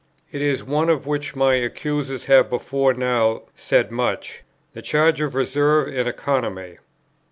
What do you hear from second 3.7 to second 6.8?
much, the charge of reserve and economy.